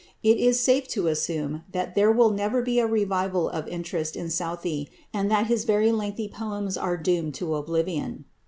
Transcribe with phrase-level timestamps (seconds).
[0.23, 4.31] It is safe to assume that there will never be a revival of interest in
[4.31, 8.25] Southey, and that his very lengthy poems are doomed to oblivion.